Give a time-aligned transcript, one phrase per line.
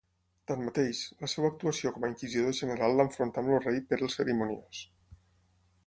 [0.51, 4.83] Tanmateix, la seva actuació com a Inquisidor General l'enfrontà amb el rei Pere el Cerimoniós.